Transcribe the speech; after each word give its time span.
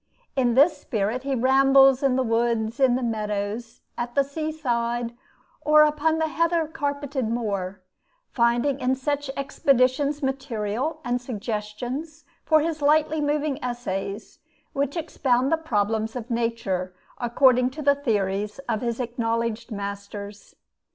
In 0.35 0.55
this 0.55 0.79
spirit 0.79 1.21
he 1.21 1.35
rambles 1.35 2.01
in 2.01 2.15
the 2.15 2.23
woods, 2.23 2.79
in 2.79 2.95
the 2.95 3.03
meadows, 3.03 3.81
at 3.95 4.15
the 4.15 4.23
seaside, 4.23 5.15
or 5.63 5.83
upon 5.83 6.17
the 6.17 6.25
heather 6.25 6.65
carpeted 6.67 7.27
moor, 7.29 7.81
finding 8.31 8.79
in 8.79 8.95
such 8.95 9.29
expeditions 9.37 10.23
material 10.23 11.01
and 11.05 11.21
suggestions 11.21 12.25
for 12.43 12.61
his 12.61 12.81
lightly 12.81 13.21
moving 13.21 13.63
essays, 13.63 14.39
which 14.73 14.97
expound 14.97 15.51
the 15.51 15.55
problems 15.55 16.15
of 16.15 16.31
Nature 16.31 16.95
according 17.19 17.69
to 17.69 17.83
the 17.83 17.93
theories 17.93 18.57
of 18.67 18.81
his 18.81 18.99
acknowledged 18.99 19.69
masters. 19.71 20.55